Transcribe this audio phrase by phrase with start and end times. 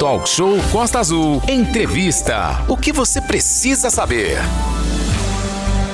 [0.00, 1.42] Talk Show Costa Azul.
[1.46, 2.64] Entrevista.
[2.66, 4.38] O que você precisa saber?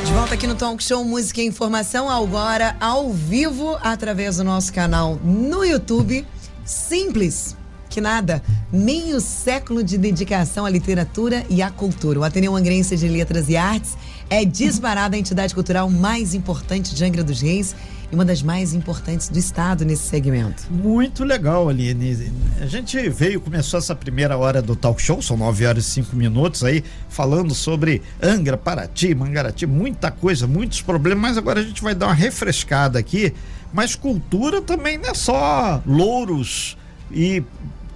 [0.05, 4.73] De volta aqui no Talk Show Música e Informação, agora ao vivo, através do nosso
[4.73, 6.25] canal no YouTube.
[6.65, 7.57] Simples
[7.91, 8.41] que nada.
[8.73, 12.21] Meio século de dedicação à literatura e à cultura.
[12.21, 13.97] O Ateneu Angrense de Letras e Artes
[14.31, 17.75] é disparada a entidade cultural mais importante de Angra dos Reis
[18.13, 20.65] e uma das mais importantes do estado nesse segmento.
[20.71, 22.31] Muito legal, Aline.
[22.59, 26.17] A gente veio, começou essa primeira hora do talk show, são 9 horas e 5
[26.17, 31.83] minutos aí, falando sobre Angra, Paraty, Mangarati, muita coisa, muitos problemas, mas agora a gente
[31.83, 33.35] vai dar uma refrescada aqui.
[33.75, 36.79] Mas cultura também não é só louros
[37.13, 37.43] e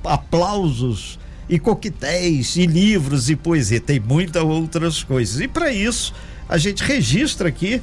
[0.05, 1.19] aplausos
[1.49, 5.41] e coquetéis e livros e poesia, tem muitas outras coisas.
[5.41, 6.13] E para isso,
[6.47, 7.81] a gente registra aqui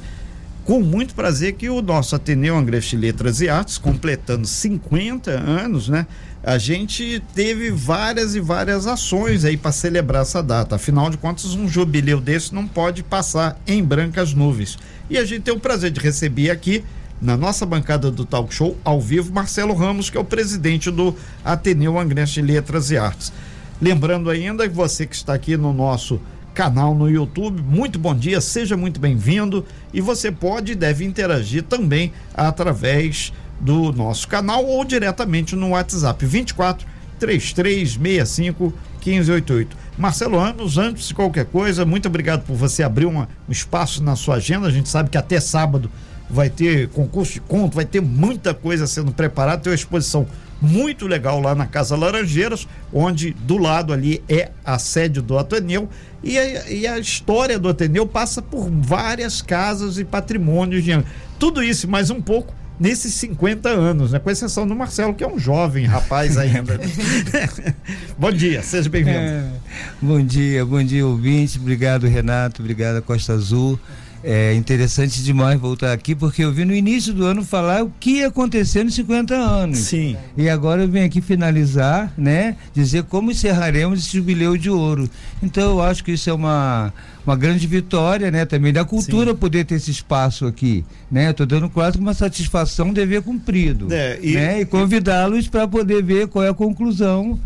[0.68, 6.06] com muito prazer que o nosso Ateneu Angreche Letras e Artes, completando 50 anos, né?
[6.42, 10.76] A gente teve várias e várias ações aí para celebrar essa data.
[10.76, 14.78] Afinal de contas, um jubileu desse não pode passar em brancas nuvens.
[15.08, 16.84] E a gente tem o prazer de receber aqui
[17.18, 21.16] na nossa bancada do Talk Show, ao vivo, Marcelo Ramos, que é o presidente do
[21.42, 23.32] Ateneu Angrense Letras e Artes.
[23.80, 26.20] Lembrando ainda que você que está aqui no nosso
[26.58, 27.62] canal no YouTube.
[27.62, 29.64] Muito bom dia, seja muito bem-vindo
[29.94, 36.26] e você pode e deve interagir também através do nosso canal ou diretamente no WhatsApp
[36.26, 36.84] 24
[37.20, 39.76] 3365 1588.
[39.96, 44.16] Marcelo Anos, antes de qualquer coisa, muito obrigado por você abrir uma, um espaço na
[44.16, 44.66] sua agenda.
[44.66, 45.88] A gente sabe que até sábado
[46.28, 50.26] vai ter concurso de conto, vai ter muita coisa sendo preparada, tem uma exposição
[50.60, 55.88] muito legal lá na Casa Laranjeiras, onde do lado ali é a sede do Ateneu.
[56.22, 60.90] E a, e a história do Ateneu passa por várias casas e patrimônios de
[61.38, 64.18] Tudo isso mais um pouco nesses 50 anos, né?
[64.18, 66.78] Com exceção do Marcelo, que é um jovem rapaz ainda.
[68.16, 69.18] bom dia, seja bem-vindo.
[69.18, 69.44] É,
[70.00, 71.58] bom dia, bom dia, ouvinte.
[71.58, 72.62] Obrigado, Renato.
[72.62, 73.78] Obrigado, Costa Azul.
[74.22, 78.18] É interessante demais voltar aqui, porque eu vi no início do ano falar o que
[78.18, 79.78] ia acontecer nos 50 anos.
[79.78, 80.16] Sim.
[80.36, 82.56] E agora eu venho aqui finalizar, né?
[82.74, 85.08] Dizer como encerraremos esse jubileu de ouro.
[85.42, 86.92] Então eu acho que isso é uma,
[87.24, 88.44] uma grande vitória, né?
[88.44, 89.36] Também da cultura Sim.
[89.36, 91.30] poder ter esse espaço aqui, né?
[91.30, 93.86] Estou dando quase uma satisfação dever cumprido.
[93.92, 94.60] É, e, né?
[94.60, 97.38] e convidá-los para poder ver qual é a conclusão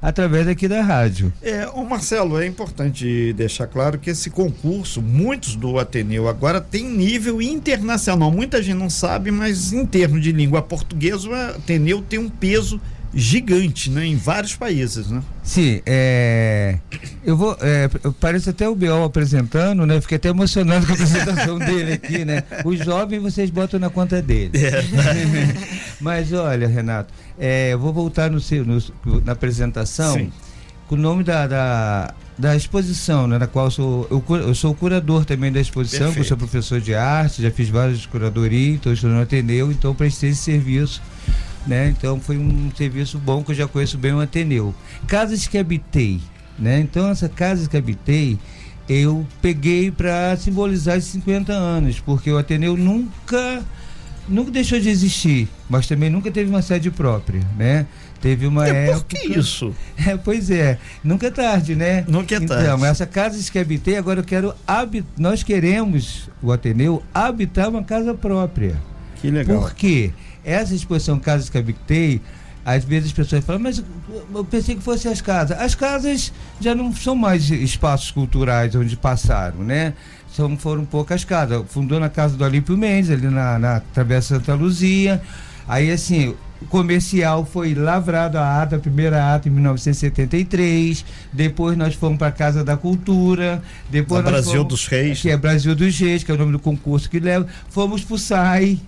[0.00, 1.32] através aqui da rádio.
[1.42, 6.84] É, o Marcelo, é importante deixar claro que esse concurso, muitos do Ateneu agora tem
[6.84, 8.30] nível internacional.
[8.30, 12.80] Muita gente não sabe, mas em termos de língua portuguesa, o Ateneu tem um peso
[13.12, 15.22] gigante, né, em vários países, né?
[15.42, 16.78] Sim, é,
[17.24, 17.88] eu vou, é,
[18.20, 20.00] parece até o Biol apresentando, né?
[20.00, 22.44] Fiquei até emocionado com a apresentação dele aqui, né?
[22.64, 24.52] Os jovens vocês botam na conta dele.
[24.56, 24.84] É.
[26.00, 30.32] Mas olha, Renato, é, eu vou voltar no, no, na apresentação Sim.
[30.86, 34.70] com o nome da, da, da exposição, né, na qual eu sou, eu, eu sou
[34.70, 38.92] o curador também da exposição, eu sou professor de arte, já fiz várias curadorias, então
[38.92, 41.02] estou no Ateneu, então prestei esse serviço
[41.66, 41.88] né?
[41.96, 44.74] Então foi um serviço bom que eu já conheço bem o Ateneu.
[45.06, 46.20] Casas que habitei,
[46.58, 46.80] né?
[46.80, 48.38] Então essa casa que habitei,
[48.88, 53.64] eu peguei para simbolizar os 50 anos, porque o Ateneu nunca
[54.28, 57.86] nunca deixou de existir, mas também nunca teve uma sede própria, né?
[58.20, 59.00] Teve uma é, época.
[59.00, 59.74] Por que isso?
[60.06, 62.04] É, pois é, nunca é tarde, né?
[62.08, 62.64] Nunca é tarde.
[62.64, 65.10] Então, essa casa que habitei, agora eu quero habitar.
[65.18, 68.76] Nós queremos, o Ateneu, habitar uma casa própria.
[69.20, 69.60] Que legal.
[69.60, 70.12] Por quê?
[70.44, 72.20] Essa exposição Casas que Habitei,
[72.64, 73.82] às vezes as pessoas falam, mas
[74.34, 75.58] eu pensei que fossem as casas.
[75.58, 79.94] As casas já não são mais espaços culturais onde passaram, né?
[80.32, 81.62] São, foram poucas casas.
[81.68, 85.20] Fundou na casa do Olímpio Mendes, ali na, na Travessa Santa Luzia.
[85.66, 91.04] Aí, assim, o comercial foi lavrado a ata, a primeira ata em 1973.
[91.32, 93.62] Depois nós fomos para a Casa da Cultura.
[93.88, 95.22] Depois Brasil fomos, dos Reis.
[95.22, 97.46] Que é Brasil dos Reis, que é o nome do concurso que leva.
[97.70, 98.78] Fomos para o SAI,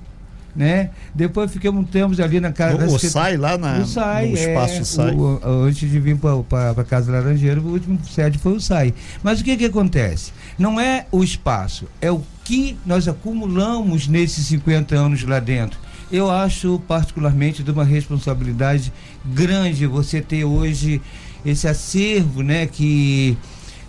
[0.55, 0.91] né?
[1.15, 2.87] Depois ficamos tempos ali na casa.
[2.87, 5.15] O, o SAI lá na, o SAI, no espaço é, SAI.
[5.15, 8.95] O, antes de vir para a Casa Laranjeira, o último sede foi o SAI.
[9.23, 10.33] Mas o que que acontece?
[10.59, 15.79] Não é o espaço, é o que nós acumulamos nesses 50 anos lá dentro.
[16.11, 18.93] Eu acho particularmente de uma responsabilidade
[19.25, 21.01] grande você ter hoje
[21.45, 23.37] esse acervo, né, que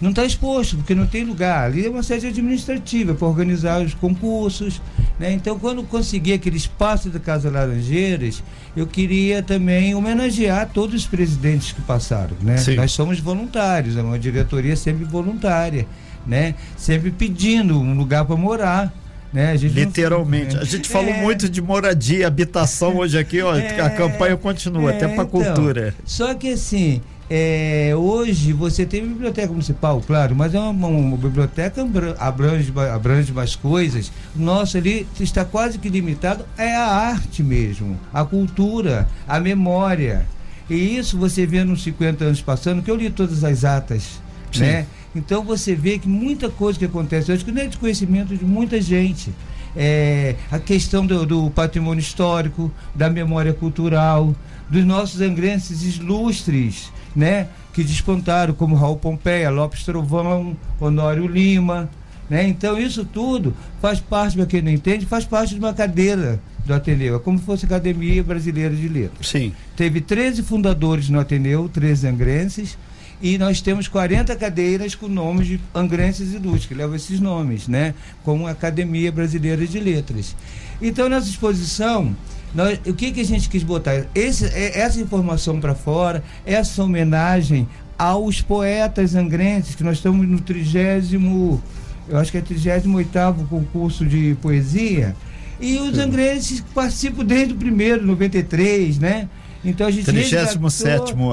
[0.04, 1.64] não está exposto, porque não tem lugar.
[1.64, 4.82] Ali é uma sede administrativa para organizar os concursos.
[5.18, 5.32] Né?
[5.32, 8.44] Então, quando consegui aquele espaço da Casa Laranjeiras,
[8.76, 12.36] eu queria também homenagear todos os presidentes que passaram.
[12.42, 12.58] Né?
[12.76, 15.88] Nós somos voluntários, é uma diretoria sempre voluntária,
[16.28, 16.54] né?
[16.76, 18.94] sempre pedindo um lugar para morar.
[19.32, 19.52] Né?
[19.52, 20.56] A Literalmente.
[20.56, 20.62] Não...
[20.62, 21.22] A gente falou é...
[21.22, 23.80] muito de moradia, habitação hoje aqui, ó, é...
[23.80, 24.96] a campanha continua, é...
[24.98, 25.96] até para então, cultura.
[26.06, 27.02] Só que assim,
[27.36, 31.84] É, hoje você tem biblioteca municipal, claro, mas é uma, uma, biblioteca
[32.20, 34.12] abrange, abrange mais coisas.
[34.36, 40.28] Nossa, ali está quase que limitado é a arte mesmo, a cultura, a memória.
[40.70, 44.22] E isso você vê nos 50 anos passando, que eu li todas as atas,
[44.52, 44.60] Sim.
[44.60, 44.86] né?
[45.16, 48.46] Então você vê que muita coisa que acontece hoje que não é de conhecimento de
[48.46, 49.34] muita gente.
[49.76, 54.36] É, a questão do, do patrimônio histórico, da memória cultural,
[54.70, 57.48] dos nossos angrenses ilustres, né?
[57.74, 61.90] Que despontaram, como Raul Pompeia, Lopes Trovão, Honório Lima,
[62.30, 62.48] né?
[62.48, 66.74] Então isso tudo faz parte, para quem não entende, faz parte de uma cadeira do
[66.74, 69.28] Ateneu, é como se fosse a Academia Brasileira de Letras.
[69.28, 69.54] Sim.
[69.76, 72.78] Teve 13 fundadores no Ateneu, 13 angrenses,
[73.22, 77.94] e nós temos 40 cadeiras com nomes de angrenses ilustres, que levam esses nomes, né?
[78.24, 80.36] Como a Academia Brasileira de Letras.
[80.82, 82.16] Então, nessa exposição,
[82.54, 84.06] nós, o que, que a gente quis botar?
[84.14, 87.68] Esse, é, essa informação para fora, essa homenagem
[87.98, 91.62] aos poetas angrenses, que nós estamos no trigésimo,
[92.08, 95.16] eu acho que é 38 concurso de poesia,
[95.60, 99.30] e os angrenses participam desde o primeiro, 93, né?
[99.66, 100.60] Então a gente 37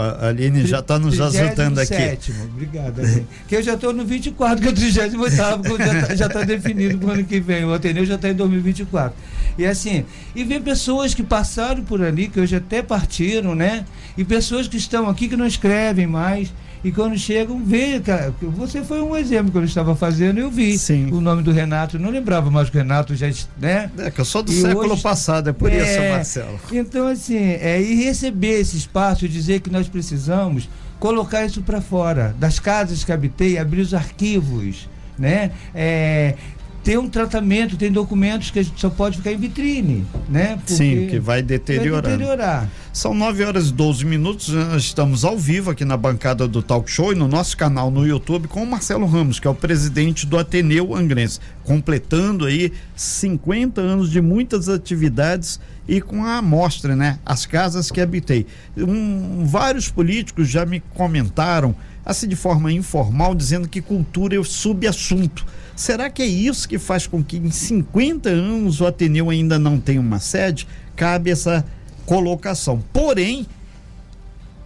[0.01, 2.19] a Aline já está nos ajudando aqui.
[2.45, 3.27] Obrigado, Aline.
[3.49, 7.09] que eu já estou no 24, que é o 38 já está tá definido para
[7.09, 7.65] o ano que vem.
[7.65, 9.13] O Ateneu já está em 2024.
[9.59, 10.05] E assim,
[10.35, 13.85] e ver pessoas que passaram por ali, que hoje até partiram, né?
[14.17, 18.83] E pessoas que estão aqui que não escrevem mais e quando chegam, vê, cara, você
[18.83, 21.11] foi um exemplo que eu estava fazendo, eu vi Sim.
[21.13, 23.27] o nome do Renato, não lembrava mais que o Renato já,
[23.59, 23.91] né?
[23.99, 26.61] É, que eu sou do e século hoje, passado, é por é, isso, Marcelo.
[26.73, 30.69] Então, assim, é, e receber esse espaço, dizer que nós precisamos
[30.99, 34.89] colocar isso para fora, das casas que habitei, abrir os arquivos,
[35.19, 35.51] né?
[35.75, 36.35] É,
[36.83, 40.57] tem um tratamento, tem documentos que a gente só pode ficar em vitrine, né?
[40.57, 42.03] Porque Sim, que vai deteriorar.
[42.03, 42.71] vai deteriorar.
[42.93, 46.91] São 9 horas e 12 minutos, nós estamos ao vivo aqui na bancada do Talk
[46.91, 50.27] Show e no nosso canal no YouTube com o Marcelo Ramos, que é o presidente
[50.27, 57.19] do Ateneu Angrense, completando aí 50 anos de muitas atividades e com a amostra, né?
[57.27, 58.47] As casas que habitei.
[58.77, 61.75] Um, vários políticos já me comentaram,
[62.05, 65.45] assim de forma informal, dizendo que cultura é o subassunto
[65.81, 69.81] Será que é isso que faz com que em 50 anos o Ateneu ainda não
[69.81, 70.69] tenha uma sede?
[70.95, 71.65] Cabe essa
[72.05, 72.85] colocação.
[72.93, 73.47] Porém,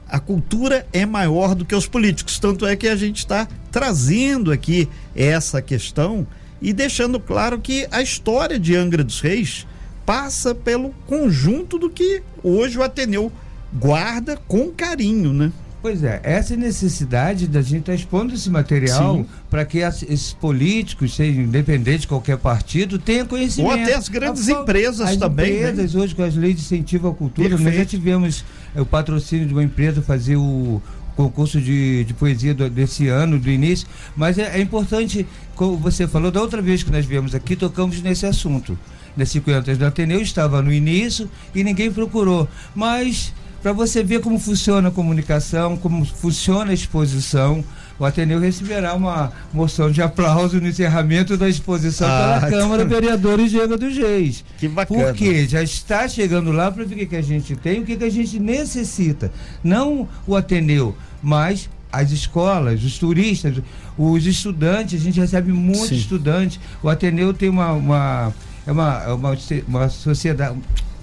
[0.08, 2.40] a cultura é maior do que os políticos.
[2.40, 6.26] Tanto é que a gente está trazendo aqui essa questão
[6.60, 9.68] e deixando claro que a história de Angra dos Reis
[10.04, 13.30] passa pelo conjunto do que hoje o Ateneu
[13.72, 15.52] guarda com carinho, né?
[15.84, 20.32] Pois é, essa necessidade da gente estar tá expondo esse material para que as, esses
[20.32, 23.70] políticos, sejam independentes de qualquer partido, tenham conhecimento.
[23.70, 25.44] Ou até as grandes a, empresas as também.
[25.44, 25.70] As né?
[25.72, 26.00] empresas né?
[26.00, 27.68] hoje com as leis de incentivo à cultura, Perfeito.
[27.68, 30.80] nós já tivemos é, o patrocínio de uma empresa fazer o
[31.14, 33.86] concurso de, de poesia do, desse ano, do início,
[34.16, 38.00] mas é, é, importante, como você falou, da outra vez que nós viemos aqui, tocamos
[38.00, 38.78] nesse assunto.
[39.14, 42.48] Das 50 anos do Ateneu, estava no início e ninguém procurou.
[42.74, 43.34] Mas
[43.64, 47.64] para você ver como funciona a comunicação, como funciona a exposição.
[47.98, 53.50] O Ateneu receberá uma moção de aplauso no encerramento da exposição ah, pela Câmara Vereadores
[53.50, 54.44] Diego dos Reis.
[54.58, 55.04] Que bacana.
[55.04, 57.96] Porque já está chegando lá para ver o que, que a gente tem, o que,
[57.96, 59.32] que a gente necessita.
[59.62, 63.62] Não o Ateneu, mas as escolas, os turistas,
[63.96, 66.60] os estudantes, a gente recebe muitos estudantes.
[66.82, 68.34] O Ateneu tem uma, uma,
[68.66, 70.54] é uma, é uma, uma sociedade,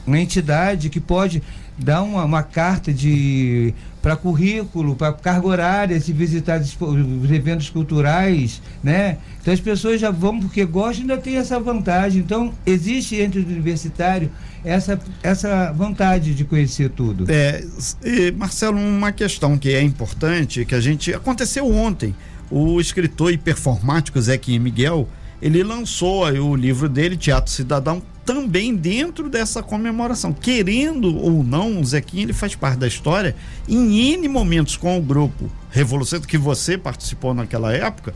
[0.05, 1.41] uma entidade que pode
[1.83, 8.61] dar uma, uma carta de para currículo, para carga horária, se visitar os eventos culturais,
[8.83, 9.17] né?
[9.39, 12.21] Então as pessoas já vão porque gostam ainda tem essa vantagem.
[12.21, 14.31] Então existe entre o universitário
[14.63, 17.25] essa, essa vontade de conhecer tudo.
[17.29, 17.63] É,
[18.03, 22.15] e, Marcelo, uma questão que é importante, que a gente aconteceu ontem.
[22.50, 25.07] O escritor e performático Zequinha Miguel,
[25.41, 28.01] ele lançou o livro dele, Teatro Cidadão,
[28.33, 30.31] também dentro dessa comemoração.
[30.31, 33.35] Querendo ou não, o Zequinha ele faz parte da história
[33.67, 38.13] em N momentos com o grupo Revolução, que você participou naquela época,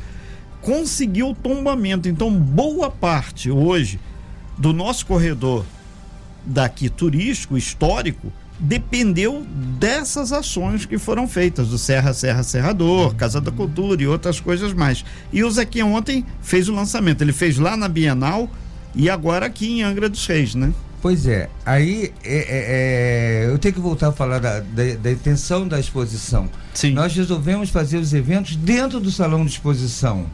[0.61, 2.07] conseguiu o tombamento.
[2.07, 3.99] Então, boa parte hoje
[4.57, 5.65] do nosso corredor
[6.45, 9.45] daqui turístico, histórico, dependeu
[9.77, 14.71] dessas ações que foram feitas, do Serra Serra Serrador, Casa da Cultura e outras coisas
[14.71, 15.03] mais.
[15.33, 18.49] E o Zequinha ontem fez o lançamento, ele fez lá na Bienal
[18.95, 20.73] e agora aqui em Angra dos Reis, né?
[21.01, 25.11] Pois é, aí é, é, é, eu tenho que voltar a falar da, da, da,
[25.11, 26.49] intenção da exposição.
[26.73, 26.93] Sim.
[26.93, 30.25] Nós resolvemos fazer os eventos dentro do salão de exposição.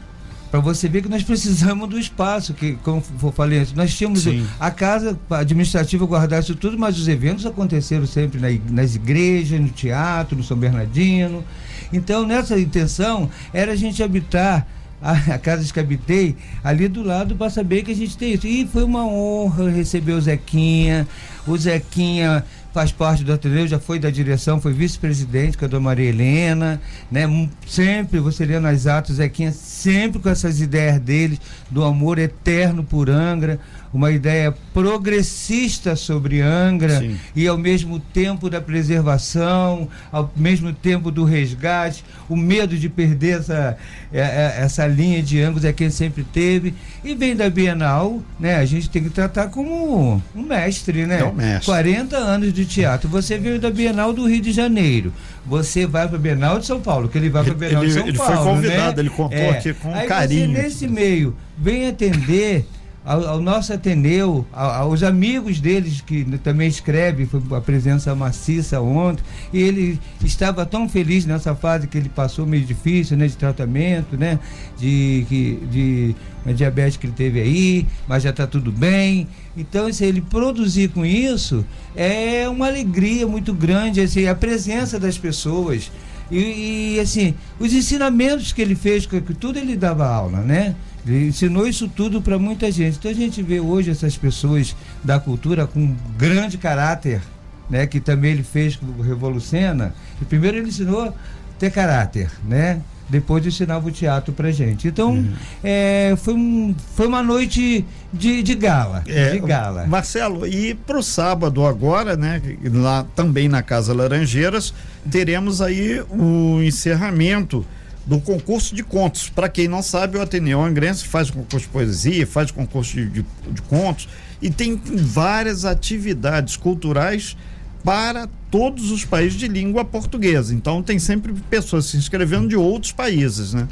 [0.50, 4.22] para você ver que nós precisamos do espaço, que, como eu falei antes, nós tínhamos
[4.22, 4.46] Sim.
[4.58, 9.68] a casa administrativa guardar isso tudo, mas os eventos aconteceram sempre na, nas igrejas, no
[9.68, 11.44] teatro, no São Bernardino.
[11.92, 14.66] Então, nessa intenção, era a gente habitar
[15.02, 18.46] a, a casa que habitei ali do lado para saber que a gente tem isso.
[18.46, 21.06] E foi uma honra receber o Zequinha.
[21.46, 25.84] O Zequinha faz parte do Ateneu, já foi da direção, foi vice-presidente com a dona
[25.84, 26.80] Maria Helena,
[27.10, 27.26] né?
[27.66, 31.38] Sempre, você lendo as atos, Zequinha sempre com essas ideias dele,
[31.70, 33.60] do amor eterno por Angra,
[33.92, 37.16] uma ideia progressista sobre Angra Sim.
[37.36, 43.40] e ao mesmo tempo da preservação, ao mesmo tempo do resgate, o medo de perder
[43.40, 43.76] essa,
[44.12, 46.72] é, é, essa linha de ângulos é quem sempre teve.
[47.04, 48.56] E vem da Bienal, né?
[48.56, 51.20] A gente tem que tratar como um mestre, né?
[51.20, 51.66] É um mestre.
[51.66, 53.08] 40 anos de teatro.
[53.10, 55.12] Você veio da Bienal do Rio de Janeiro.
[55.44, 57.82] Você vai para a Bienal de São Paulo, que ele vai para a Ele- Bienal
[57.84, 58.50] de ele- São ele foi Paulo.
[58.54, 59.02] convidado, né?
[59.02, 60.46] ele contou aqui com Aí carinho.
[60.56, 62.66] Você, nesse meio, vem atender
[63.04, 69.22] ao, ao nosso Ateneu, aos amigos deles que também escreve, foi a presença maciça ontem,
[69.52, 74.16] e ele estava tão feliz nessa fase que ele passou meio difícil, né, de tratamento,
[74.16, 74.38] né,
[74.78, 79.28] de, que- de uma diabetes que ele teve aí, mas já está tudo bem.
[79.56, 85.16] Então, se ele produzir com isso, é uma alegria muito grande, assim, a presença das
[85.18, 85.90] pessoas.
[86.30, 90.74] E, e, assim, os ensinamentos que ele fez, que tudo ele dava aula, né?
[91.06, 92.96] Ele ensinou isso tudo para muita gente.
[92.98, 97.20] Então a gente vê hoje essas pessoas da cultura com grande caráter,
[97.68, 97.86] né?
[97.86, 99.94] Que também ele fez com o Revolucena.
[100.20, 101.12] E primeiro ele ensinou
[101.58, 102.80] ter caráter, né?
[103.08, 104.88] Depois ensinava o teatro pra gente.
[104.88, 105.32] Então, Uhum.
[105.62, 109.02] é, foi, um, foi uma noite de, de gala.
[109.06, 109.86] É, de gala.
[109.86, 112.40] Marcelo, e para o sábado agora, né?
[112.72, 114.72] Lá também na Casa Laranjeiras,
[115.10, 117.66] teremos aí o encerramento
[118.06, 119.28] do concurso de contos.
[119.28, 123.06] Para quem não sabe, o Ateneu Angrense faz o concurso de poesia, faz concurso de,
[123.08, 124.08] de- de contos
[124.40, 127.36] e tem várias atividades culturais
[127.84, 130.54] para todos os países de língua portuguesa.
[130.54, 133.68] Então tem sempre pessoas se inscrevendo de outros países, né?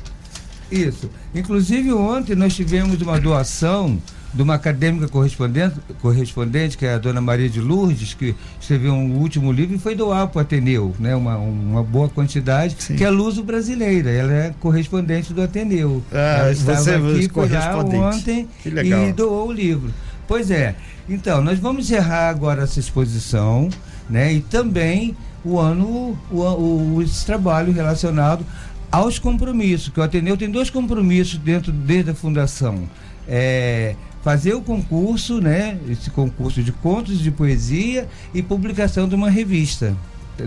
[0.71, 1.11] Isso.
[1.35, 4.01] Inclusive, ontem nós tivemos uma doação
[4.33, 9.19] de uma acadêmica correspondente, correspondente, que é a dona Maria de Lourdes, que escreveu um
[9.19, 11.17] último livro e foi doar para o Ateneu, né?
[11.17, 12.97] uma, uma boa quantidade, Sim.
[12.97, 14.11] que é Luso Brasileira.
[14.11, 16.03] Ela é correspondente do Ateneu.
[16.13, 17.97] Ah, Ela estava você aqui, lá correspondente.
[17.97, 18.49] ontem
[19.09, 19.93] e doou o livro.
[20.29, 20.77] Pois é.
[21.09, 23.69] Então, nós vamos encerrar agora essa exposição,
[24.09, 24.33] né?
[24.33, 28.47] E também o ano, o, o, esse trabalho relacionado
[28.93, 32.89] aos compromissos, que o Ateneu tem dois compromissos dentro desde a fundação.
[33.27, 35.79] É, fazer o concurso, né?
[35.89, 39.97] Esse concurso de contos de poesia e publicação de uma revista.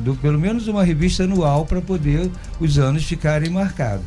[0.03, 4.03] Do, pelo menos uma revista anual para poder os anos ficarem marcados.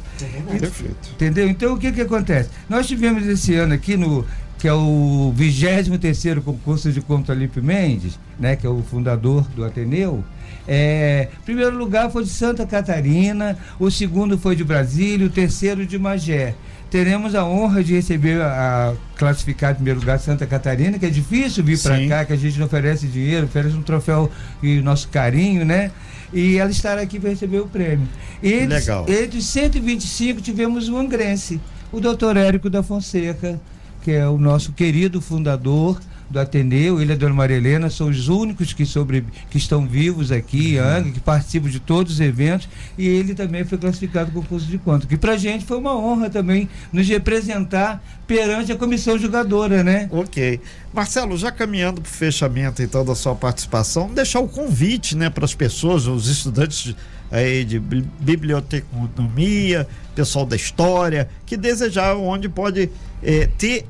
[0.58, 1.10] Perfeito.
[1.12, 1.48] Entendeu?
[1.48, 2.50] Então o que que acontece?
[2.68, 4.24] Nós tivemos esse ano aqui no
[4.66, 9.46] que é o 23 terceiro concurso de conto Alipe Mendes, né, que é o fundador
[9.54, 10.24] do Ateneu.
[10.66, 15.96] É, primeiro lugar foi de Santa Catarina, o segundo foi de Brasília, o terceiro de
[15.96, 16.56] Magé.
[16.90, 21.10] Teremos a honra de receber a, a classificar em primeiro lugar Santa Catarina, que é
[21.10, 24.28] difícil vir para cá, que a gente não oferece dinheiro, oferece um troféu
[24.60, 25.92] e nosso carinho, né?
[26.32, 28.08] E ela estará aqui para receber o prêmio.
[28.42, 29.06] Entre, Legal.
[29.08, 31.60] entre os 125 tivemos o angrense,
[31.92, 33.60] o doutor Érico da Fonseca,
[34.06, 38.08] que é o nosso querido fundador do Ateneu, ele e a Dona Maria Helena são
[38.08, 42.68] os únicos que, sobre, que estão vivos aqui Angra, que participam de todos os eventos,
[42.96, 46.30] e ele também foi classificado com concurso de conto, que pra gente foi uma honra
[46.30, 50.08] também nos representar perante a comissão jogadora, né?
[50.12, 50.60] Ok.
[50.94, 55.44] Marcelo, já caminhando para o fechamento então da sua participação, deixar o convite né, para
[55.44, 56.96] as pessoas, os estudantes de,
[57.28, 62.88] aí, de bi- biblioteconomia, pessoal da história, que desejar onde pode
[63.22, 63.84] eh, ter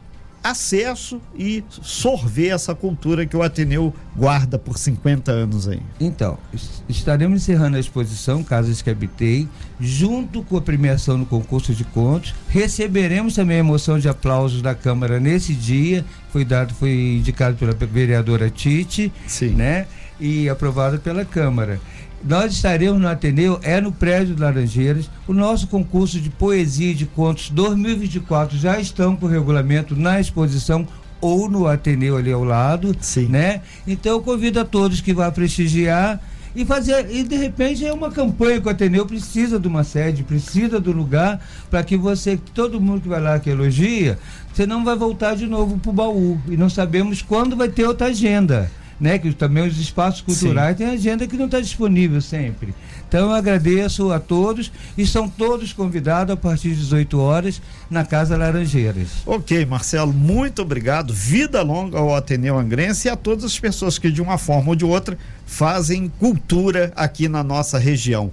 [0.51, 5.81] acesso e sorver essa cultura que o Ateneu guarda por 50 anos aí.
[6.01, 9.49] Então, es- estaremos encerrando a exposição Casas que Habitei,
[9.81, 12.35] junto com a premiação no concurso de contos.
[12.49, 17.73] Receberemos também a emoção de aplausos da Câmara nesse dia, foi dado, foi indicado pela
[17.73, 19.51] vereadora Tite, Sim.
[19.51, 19.87] né?
[20.19, 21.79] E aprovado pela Câmara.
[22.27, 25.09] Nós estaremos no Ateneu, é no prédio de Laranjeiras.
[25.29, 30.19] O nosso concurso de poesia e de contos 2024 já estão com o regulamento na
[30.19, 30.89] exposição
[31.21, 33.27] ou no Ateneu ali ao lado, Sim.
[33.27, 33.63] né?
[33.87, 36.21] Então eu convido a todos que vá prestigiar
[36.55, 40.25] e fazer e de repente é uma campanha que o Ateneu precisa de uma sede,
[40.25, 41.41] precisa do lugar
[41.71, 44.19] para que você, todo mundo que vai lá que elogia,
[44.53, 48.09] você não vai voltar de novo pro baú e não sabemos quando vai ter outra
[48.09, 48.69] agenda.
[49.01, 49.19] Né?
[49.19, 50.85] Que também os espaços culturais Sim.
[50.85, 52.75] têm agenda que não está disponível sempre.
[53.09, 58.05] Então eu agradeço a todos e são todos convidados a partir das 18 horas na
[58.05, 59.09] Casa Laranjeiras.
[59.25, 61.13] Ok, Marcelo, muito obrigado.
[61.13, 64.77] Vida longa ao Ateneu Angrense e a todas as pessoas que de uma forma ou
[64.77, 68.33] de outra fazem cultura aqui na nossa região.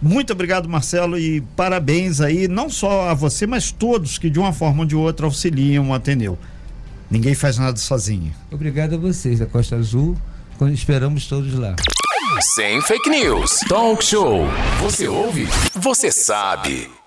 [0.00, 4.52] Muito obrigado, Marcelo, e parabéns aí, não só a você, mas todos que de uma
[4.52, 6.38] forma ou de outra auxiliam o Ateneu.
[7.10, 8.34] Ninguém faz nada sozinho.
[8.50, 10.16] Obrigado a vocês, da Costa Azul.
[10.72, 11.76] Esperamos todos lá.
[12.54, 13.60] Sem fake news.
[13.68, 14.46] Talk show.
[14.82, 15.48] Você ouve?
[15.74, 16.97] Você sabe.